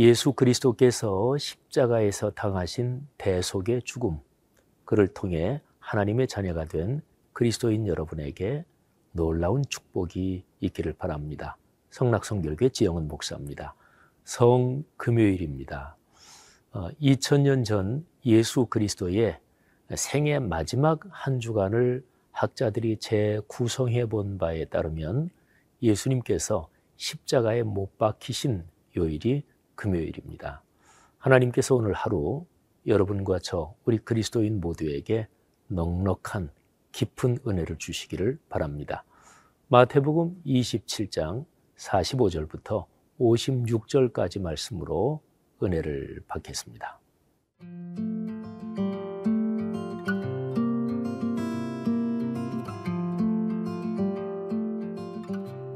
[0.00, 4.18] 예수 그리스도께서 십자가에서 당하신 대속의 죽음,
[4.86, 7.02] 그를 통해 하나님의 자녀가 된
[7.34, 8.64] 그리스도인 여러분에게
[9.12, 11.58] 놀라운 축복이 있기를 바랍니다.
[11.90, 13.74] 성낙성결교 지영은 목사입니다.
[14.24, 15.98] 성 금요일입니다.
[16.72, 19.38] 2000년 어, 전 예수 그리스도의
[19.96, 25.28] 생애 마지막 한 주간을 학자들이 재구성해 본 바에 따르면
[25.82, 28.64] 예수님께서 십자가에 못 박히신
[28.96, 29.44] 요일이
[29.80, 30.62] 금요일입니다.
[31.16, 32.44] 하나님께서 오늘 하루
[32.86, 35.26] 여러분과 저 우리 그리스도인 모두에게
[35.68, 36.50] 넉넉한
[36.92, 39.04] 깊은 은혜를 주시기를 바랍니다.
[39.68, 41.46] 마태복음 27장
[41.76, 42.84] 45절부터
[43.18, 45.22] 56절까지 말씀으로
[45.62, 47.00] 은혜를 받겠습니다.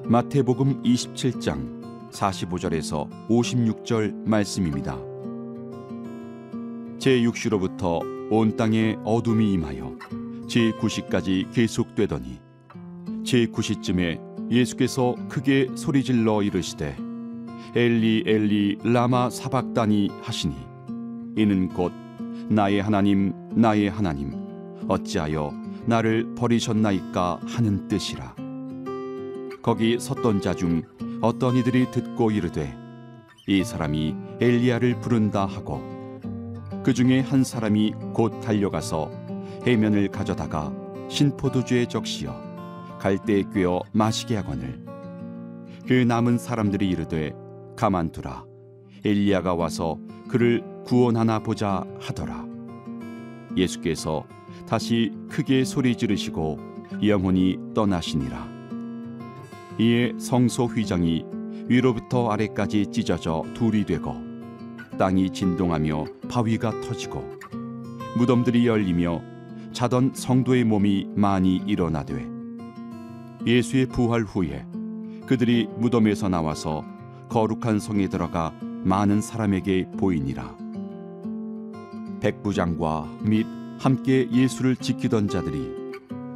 [0.05, 1.84] 마태복음 27장
[2.15, 4.97] 45절에서 56절 말씀입니다.
[6.98, 9.97] 제6시로부터 온 땅에 어둠이 임하여
[10.48, 12.41] 제9시까지 계속되더니
[13.25, 16.97] 제9시쯤에 예수께서 크게 소리질러 이르시되
[17.75, 20.55] 엘리 엘리 라마 사박다니 하시니
[21.37, 21.92] 이는 곧
[22.48, 24.33] 나의 하나님 나의 하나님
[24.89, 25.53] 어찌하여
[25.87, 28.37] 나를 버리셨나이까 하는 뜻이라
[29.62, 30.83] 거기 섰던 자 중
[31.25, 32.77] 어떤 이들이 듣고 이르되
[33.47, 35.80] 이 사람이 엘리야를 부른다 하고
[36.84, 39.11] 그 중에 한 사람이 곧 달려가서
[39.67, 40.70] 해면을 가져다가
[41.08, 42.39] 신포도주에 적시어
[42.98, 44.84] 갈대에 꿰어 마시게 하거늘.
[45.89, 47.33] 그 남은 사람들이 이르되
[47.75, 48.45] 가만두라.
[49.02, 49.98] 엘리야가 와서
[50.29, 52.45] 그를 구원하나 보자 하더라.
[53.57, 54.27] 예수께서
[54.68, 56.58] 다시 크게 소리 지르시고
[57.02, 58.54] 영혼이 떠나시니라
[59.79, 61.24] 이에 성소 휘장이
[61.68, 64.14] 위로부터 아래까지 찢어져 둘이 되고
[64.98, 67.24] 땅이 진동하며 바위가 터지고
[68.17, 69.20] 무덤들이 열리며
[69.73, 72.27] 자던 성도의 몸이 많이 일어나되
[73.45, 74.64] 예수의 부활 후에
[75.27, 76.84] 그들이 무덤에서 나와서
[77.29, 80.57] 거룩한 성에 들어가 많은 사람에게 보이니라.
[82.20, 83.46] 백부장과 및
[83.79, 85.70] 함께 예수를 지키던 자들이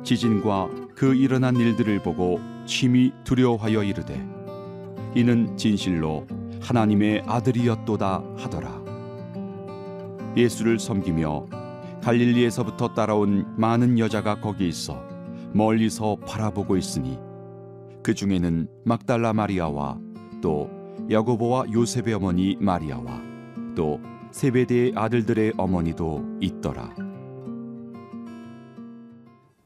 [0.03, 4.15] 지진과 그 일어난 일들을 보고 심히 두려워하여 이르되
[5.15, 6.27] 이는 진실로
[6.61, 8.84] 하나님의 아들이었도다 하더라
[10.37, 11.47] 예수를 섬기며
[12.03, 15.03] 갈릴리에서부터 따라온 많은 여자가 거기 있어
[15.55, 17.19] 멀리서 바라보고 있으니
[18.03, 19.99] 그 중에는 막달라 마리아와
[20.43, 20.69] 또
[21.11, 23.23] 야고보와 요셉의 어머니 마리아와
[23.75, 23.99] 또
[24.31, 26.95] 세베대의 아들들의 어머니도 있더라.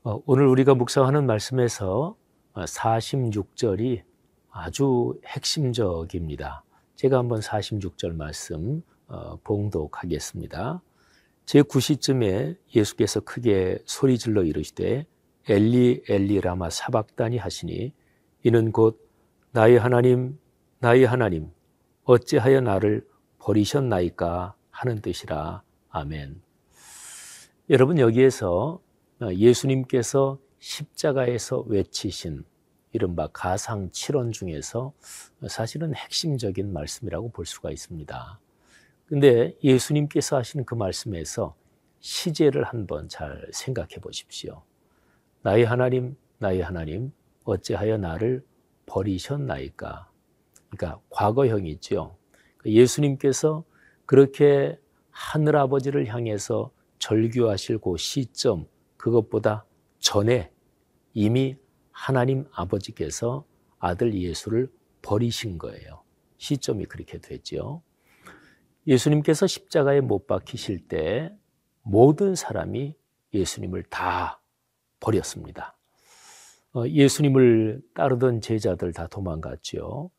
[0.04, 2.14] 어, 오늘 우리가 묵상하는 말씀에서
[2.54, 4.02] 46절이
[4.50, 6.64] 아주 핵심적입니다.
[6.96, 10.82] 제가 한번 46절 말씀 어, 봉독하겠습니다.
[11.46, 15.06] 제9시쯤에 예수께서 크게 소리질러 이르시되
[15.48, 17.92] 엘리 엘리 라마 사박다니 하시니
[18.44, 19.10] 이는 곧
[19.50, 20.38] 나의 하나님
[20.78, 21.50] 나의 하나님
[22.04, 23.06] 어찌하여 나를
[23.38, 26.40] 버리셨나이까 하는 뜻이라 아멘.
[27.70, 28.80] 여러분 여기에서
[29.20, 32.44] 예수님께서 십자가에서 외치신
[32.92, 34.92] 이른바 가상 7원 중에서
[35.48, 38.40] 사실은 핵심적인 말씀이라고 볼 수가 있습니다.
[39.06, 41.56] 근데 예수님께서 하신 그 말씀에서
[41.98, 44.62] 시제를 한번 잘 생각해 보십시오.
[45.42, 47.12] 나의 하나님, 나의 하나님,
[47.44, 48.44] 어찌하여 나를
[48.86, 50.08] 버리셨나이까?
[50.70, 52.16] 그러니까 과거형이죠.
[52.64, 53.64] 예수님께서
[54.06, 54.78] 그렇게
[55.10, 59.64] 하늘 아버지를 향해서 절규하실 그 시점, 그것보다
[59.98, 60.51] 전에
[61.14, 61.56] 이미
[61.90, 63.44] 하나님 아버지께서
[63.78, 64.70] 아들 예수를
[65.02, 66.02] 버리신 거예요.
[66.38, 67.82] 시점이 그렇게 되죠.
[68.86, 71.34] 예수님께서 십자가에 못 박히실 때
[71.82, 72.96] 모든 사람이
[73.34, 74.40] 예수님을 다
[75.00, 75.76] 버렸습니다.
[76.74, 80.10] 어, 예수님을 따르던 제자들 다 도망갔죠.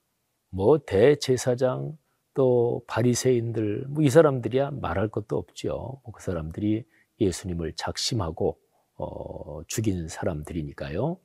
[0.49, 1.97] 뭐 대제사장
[2.33, 6.01] 또 바리새인들 뭐 이 사람들이야 말할 것도 없죠.
[6.03, 6.85] 뭐그 사람들이
[7.19, 8.59] 예수님을 작심하고
[9.03, 11.17] 어, 죽인 사람들이니까요.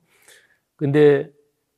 [0.75, 1.31] 근데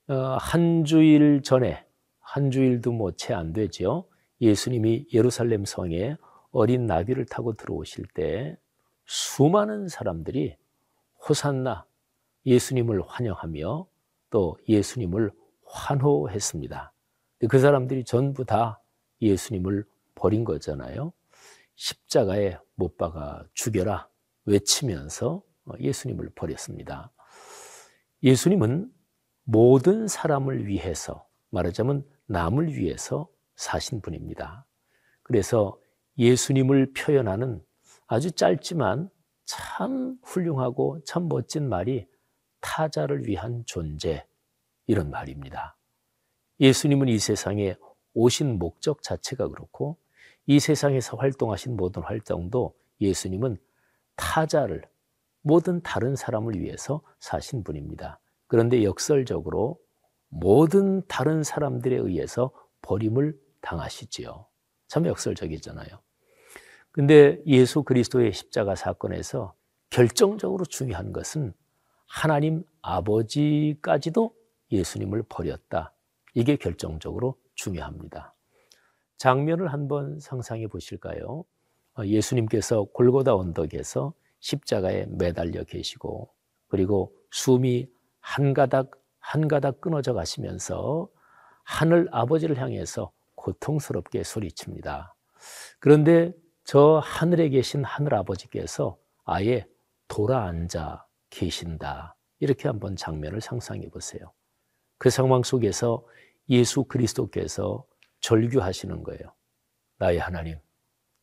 [0.07, 1.86] 어, 한 주일 전에
[2.19, 4.07] 한 주일도 뭐 채 안 되죠.
[4.42, 6.15] 예수님이 예루살렘 성에
[6.51, 8.57] 어린 나귀를 타고 들어오실 때
[9.06, 10.56] 수많은 사람들이
[11.27, 11.86] 호산나
[12.45, 13.88] 예수님을 환영하며
[14.31, 15.31] 또 예수님을
[15.65, 16.94] 환호했습니다.
[17.50, 18.81] 그 사람들이 전부 다
[19.21, 21.13] 예수님을 버린 거잖아요.
[21.75, 24.07] 십자가에 못 박아 죽여라
[24.45, 25.44] 외치면서
[25.79, 27.12] 예수님을 버렸습니다.
[28.23, 28.91] 예수님은
[29.44, 34.65] 모든 사람을 위해서 말하자면 남을 위해서 사신 분입니다.
[35.23, 35.79] 그래서
[36.18, 37.63] 예수님을 표현하는
[38.07, 39.09] 아주 짧지만
[39.45, 42.07] 참 훌륭하고 참 멋진 말이
[42.59, 44.25] 타자를 위한 존재
[44.88, 45.77] 이런 말입니다.
[46.59, 47.75] 예수님은 이 세상에
[48.13, 49.97] 오신 목적 자체가 그렇고
[50.45, 53.57] 이 세상에서 활동하신 모든 활동도 예수님은
[54.15, 54.83] 타자를
[55.41, 58.19] 모든 다른 사람을 위해서 사신 분입니다.
[58.47, 59.79] 그런데 역설적으로
[60.29, 62.51] 모든 다른 사람들에 의해서
[62.81, 64.45] 버림을 당하시지요.
[64.88, 65.88] 참 역설적이잖아요.
[66.91, 69.53] 근데 예수 그리스도의 십자가 사건에서
[69.89, 71.53] 결정적으로 중요한 것은
[72.05, 74.35] 하나님 아버지까지도
[74.71, 75.93] 예수님을 버렸다.
[76.33, 78.33] 이게 결정적으로 중요합니다.
[79.17, 81.45] 장면을 한번 상상해 보실까요?
[81.97, 86.29] 어, 예수님께서 골고다 언덕에서 십자가에 매달려 계시고
[86.67, 87.88] 그리고 숨이
[88.19, 91.07] 한 가닥 한 가닥 끊어져 가시면서
[91.63, 95.15] 하늘 아버지를 향해서 고통스럽게 소리칩니다.
[95.79, 96.33] 그런데
[96.63, 99.65] 저 하늘에 계신 하늘 아버지께서 아예
[100.07, 102.15] 돌아 앉아 계신다.
[102.39, 104.33] 이렇게 한번 장면을 상상해 보세요.
[104.97, 106.05] 그 상황 속에서
[106.49, 107.85] 예수 그리스도께서
[108.19, 109.33] 절규하시는 거예요.
[109.97, 110.59] 나의 하나님,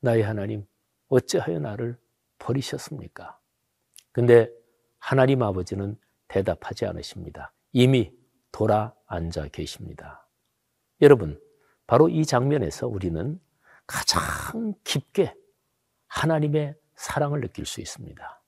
[0.00, 0.66] 나의 하나님,
[1.08, 1.98] 어찌하여 나를
[2.38, 3.38] 버리셨습니까?
[4.12, 4.50] 근데
[4.98, 5.96] 하나님 아버지는
[6.28, 7.52] 대답하지 않으십니다.
[7.72, 8.12] 이미
[8.52, 10.28] 돌아 앉아 계십니다.
[11.00, 11.40] 여러분,
[11.86, 13.40] 바로 이 장면에서 우리는
[13.86, 15.34] 가장 깊게
[16.08, 18.42] 하나님의 사랑을 느낄 수 있습니다.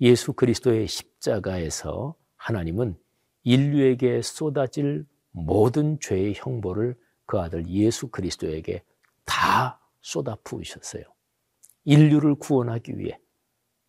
[0.00, 2.98] 예수 그리스도의 십자가에서 하나님은
[3.44, 6.96] 인류에게 쏟아질 모든 죄의 형벌을
[7.26, 8.84] 그 아들 예수 그리스도에게
[9.24, 11.04] 다 쏟아 부으셨어요.
[11.84, 13.18] 인류를 구원하기 위해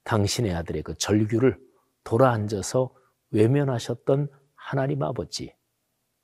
[0.04, 1.60] 당신의 아들의 그 절규를
[2.04, 2.94] 돌아 앉아서
[3.32, 5.56] 외면하셨던 하나님 아버지.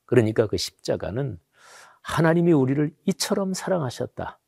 [0.05, 1.39] 그러니까 그 십자가는
[2.01, 4.39] 하나님이 우리를 이처럼 사랑하셨다.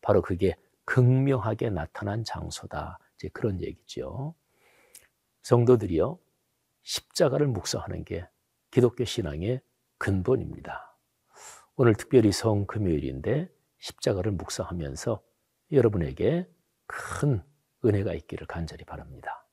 [0.00, 2.98] 바로 그게 극명하게 나타난 장소다.
[3.16, 4.34] 이제 그런 얘기죠.
[5.42, 6.18] 성도들이요,
[6.82, 8.26] 십자가를 묵상하는 게
[8.70, 9.60] 기독교 신앙의
[9.98, 10.96] 근본입니다.
[11.76, 15.22] 오늘 특별히 성 금요일인데 십자가를 묵상하면서
[15.72, 16.48] 여러분에게
[16.88, 17.42] 큰
[17.84, 19.46] 은혜가 있기를 간절히 바랍니다.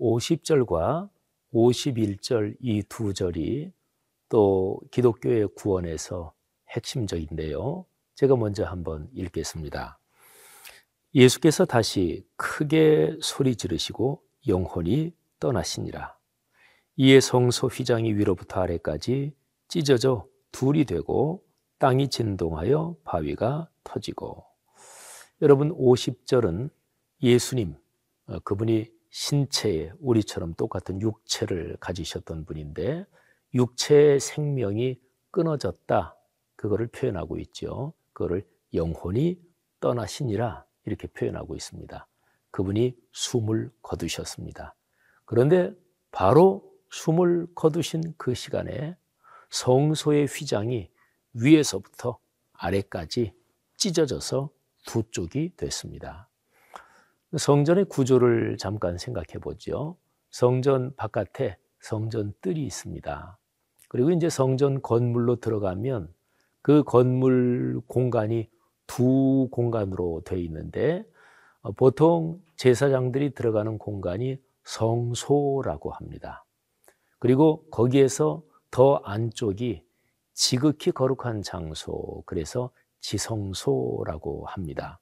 [0.00, 1.10] 50절과
[1.52, 3.72] 51절 이 두 절이
[4.28, 6.34] 또 기독교의 구원에서
[6.70, 7.86] 핵심적인데요.
[8.14, 9.98] 제가 먼저 한번 읽겠습니다.
[11.16, 16.14] 예수께서 다시 크게 소리 지르시고 영혼이 떠나시니라.
[16.96, 19.34] 이에 성소 휘장이 위로부터 아래까지
[19.66, 21.42] 찢어져 둘이 되고
[21.78, 24.44] 땅이 진동하여 바위가 터지고
[25.40, 26.68] 여러분 50절은
[27.22, 27.76] 예수님
[28.26, 33.06] 어, 그분이 신체에 우리처럼 똑같은 육체를 가지셨던 분인데
[33.54, 35.00] 육체의 생명이
[35.30, 36.14] 끊어졌다.
[36.56, 37.94] 그거를 표현하고 있죠.
[38.12, 39.40] 그거를 영혼이
[39.80, 42.06] 떠나시니라 이렇게 표현하고 있습니다.
[42.50, 44.74] 그분이 숨을 거두셨습니다.
[45.24, 45.72] 그런데
[46.10, 48.96] 바로 숨을 거두신 그 시간에
[49.50, 50.90] 성소의 휘장이
[51.34, 52.18] 위에서부터
[52.54, 53.34] 아래까지
[53.76, 54.50] 찢어져서
[54.86, 56.28] 두 쪽이 됐습니다.
[57.36, 59.98] 성전의 구조를 잠깐 생각해 보죠.
[60.30, 63.38] 성전 바깥에 성전 뜰이 있습니다.
[63.88, 66.12] 그리고 이제 성전 건물로 들어가면
[66.62, 68.48] 그 건물 공간이
[68.86, 71.04] 두 공간으로 되어 있는데
[71.62, 76.44] 어, 보통 제사장들이 들어가는 공간이 성소라고 합니다.
[77.18, 79.84] 그리고 거기에서 더 안쪽이
[80.34, 85.00] 지극히 거룩한 장소, 그래서 지성소라고 합니다.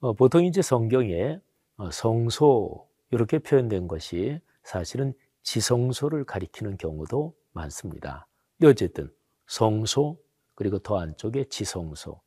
[0.00, 1.40] 어, 보통 이제 성경에
[1.76, 8.26] 어, 성소 이렇게 표현된 것이 사실은 지성소를 가리키는 경우도 많습니다.
[8.62, 9.12] 어쨌든
[9.46, 10.18] 성소
[10.54, 12.23] 그리고 더 안쪽에 지성소.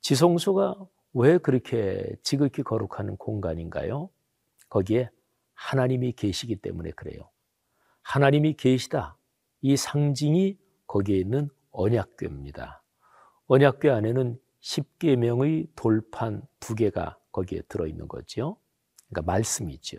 [0.00, 0.76] 지성소가
[1.14, 4.10] 왜 그렇게 지극히 거룩한 공간인가요?
[4.68, 5.10] 거기에
[5.54, 7.30] 하나님이 계시기 때문에 그래요.
[8.02, 9.16] 하나님이 계시다.
[9.60, 12.82] 이 상징이 거기에 있는 언약궤입니다.
[13.46, 18.56] 언약궤 안에는 십계명의 돌판 두 개가 거기에 들어 있는 거죠.
[19.08, 19.98] 그러니까 말씀이죠.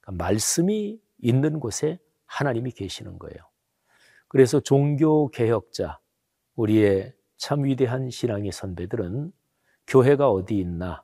[0.00, 3.38] 그러니까 말씀이 있는 곳에 하나님이 계시는 거예요.
[4.28, 6.00] 그래서 종교 개혁자
[6.54, 9.32] 우리의 참 위대한 신앙의 선배들은
[9.88, 11.02] 교회가 어디 있나,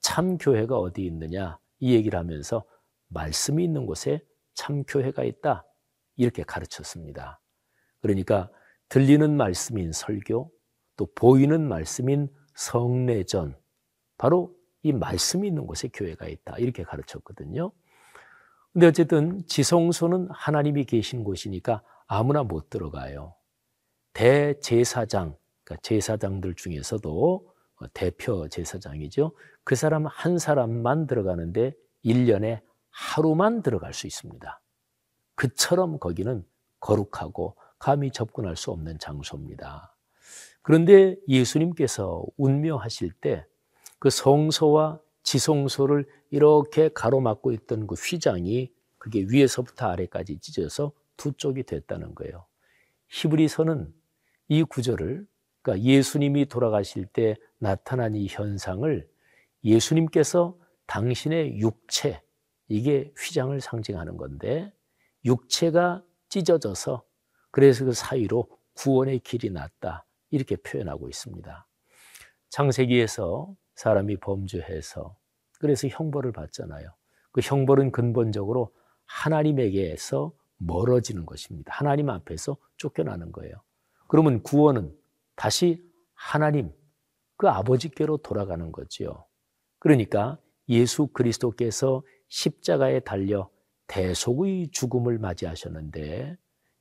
[0.00, 2.62] 참 교회가 어디 있느냐 이 얘기를 하면서
[3.08, 5.64] 말씀이 있는 곳에 참 교회가 있다
[6.16, 7.40] 이렇게 가르쳤습니다.
[8.02, 8.50] 그러니까
[8.90, 10.52] 들리는 말씀인 설교,
[10.96, 13.58] 또 보이는 말씀인 성례전,
[14.18, 16.58] 바로 이 말씀이 있는 곳에 교회가 있다.
[16.58, 17.72] 이렇게 가르쳤거든요.
[18.74, 23.34] 근데 어쨌든 지성소는 하나님이 계신 곳이니까 아무나 못 들어가요.
[24.12, 25.34] 대제사장,
[25.72, 27.48] 그러니까 제사장들 중에서도
[27.94, 29.32] 대표 제사장이죠.
[29.64, 31.74] 그 사람 한 사람만 들어가는데
[32.04, 32.60] 1년에
[32.90, 34.60] 하루만 들어갈 수 있습니다.
[35.34, 36.44] 그처럼 거기는
[36.80, 39.96] 거룩하고 감히 접근할 수 없는 장소입니다.
[40.62, 43.46] 그런데 예수님께서 운명하실 때
[44.02, 52.16] 그 성소와 지성소를 이렇게 가로막고 있던 그 휘장이 그게 위에서부터 아래까지 찢어서 두 쪽이 됐다는
[52.16, 52.44] 거예요.
[53.10, 53.94] 히브리서는
[54.48, 55.24] 이 구절을
[55.62, 59.08] 그러니까 예수님이 돌아가실 때 나타난 이 현상을
[59.64, 62.22] 예수님께서 당신의 육체
[62.68, 64.72] 이게 휘장을 상징하는 건데
[65.24, 67.04] 육체가 찢어져서
[67.50, 71.66] 그래서 그 사이로 구원의 길이 났다 이렇게 표현하고 있습니다.
[72.50, 75.16] 창세기에서 사람이 범죄해서
[75.60, 76.88] 그래서 형벌을 받잖아요.
[77.30, 78.74] 그 형벌은 근본적으로
[79.06, 81.72] 하나님에게서 멀어지는 것입니다.
[81.74, 83.54] 하나님 앞에서 쫓겨나는 거예요.
[84.08, 84.94] 그러면 구원은
[85.34, 85.82] 다시
[86.14, 86.72] 하나님
[87.36, 89.26] 그 아버지께로 돌아가는 거지요.
[89.78, 93.50] 그러니까 예수 그리스도께서 십자가에 달려
[93.88, 96.36] 대속의 죽음을 맞이하셨는데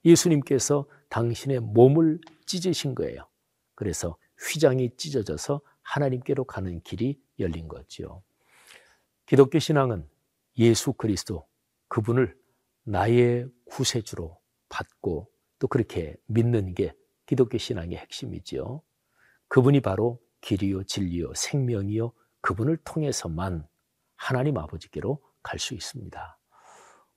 [0.05, 3.27] 예수님께서 당신의 몸을 찢으신 거예요.
[3.75, 8.23] 그래서 휘장이 찢어져서 하나님께로 가는 길이 열린 거지요.
[9.25, 10.07] 기독교 신앙은
[10.57, 11.47] 예수 그리스도
[11.87, 12.37] 그분을
[12.83, 14.39] 나의 구세주로
[14.69, 15.29] 받고
[15.59, 16.93] 또 그렇게 믿는 게
[17.31, 18.81] 기독교 신앙의 핵심이지요.
[19.47, 22.11] 그분이 바로 길이요 진리요 생명이요
[22.41, 23.65] 그분을 통해서만
[24.17, 26.37] 하나님 아버지께로 갈 수 있습니다.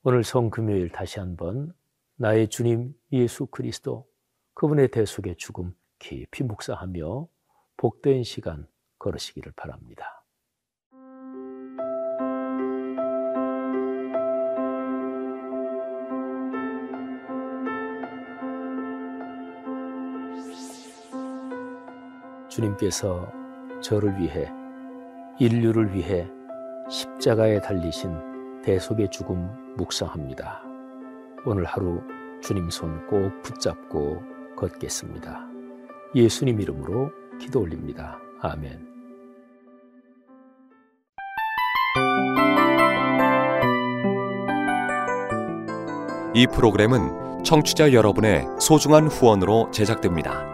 [0.04, 1.74] 오늘 성금요일 다시 한번
[2.14, 4.06] 나의 주님 예수 그리스도
[4.54, 7.26] 그분의 대속의 죽음 깊이 묵상하며
[7.76, 8.68] 복된 시간
[9.00, 10.13] 걸으시기를 바랍니다.
[22.54, 23.28] 주님께서
[23.82, 24.48] 저를 위해
[25.40, 26.30] 인류를 위해
[26.88, 30.62] 십자가에 달리신 대속의 죽음 묵상합니다.
[31.46, 32.00] 오늘 하루
[32.40, 34.22] 주님 손 꼭 붙잡고
[34.56, 35.48] 걷겠습니다.
[36.14, 38.18] 예수님 이름으로 기도 올립니다.
[38.40, 38.94] 아멘.
[46.34, 50.53] 이 프로그램은 청취자 여러분의 소중한 후원으로 제작됩니다.